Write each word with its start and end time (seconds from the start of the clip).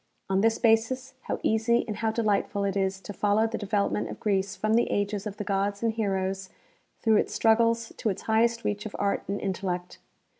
On 0.31 0.41
this 0.41 0.57
basis, 0.57 1.13
how 1.27 1.39
easy 1.43 1.85
and 1.87 1.97
how 1.97 2.09
delightful 2.09 2.63
it 2.63 2.75
is 2.75 2.99
to 3.01 3.13
follow 3.13 3.45
the 3.45 3.59
development 3.59 4.09
of 4.09 4.19
Greece 4.19 4.55
from 4.55 4.73
the 4.73 4.89
ages 4.89 5.27
of 5.27 5.37
the 5.37 5.43
gods 5.43 5.83
and 5.83 5.93
heroes 5.93 6.49
through 7.03 7.17
its 7.17 7.35
struggles 7.35 7.93
to 7.97 8.09
its 8.09 8.23
highest 8.23 8.63
reach 8.63 8.87
of 8.87 8.95
art 8.97 9.21
and 9.27 9.39
intellect 9.39 9.99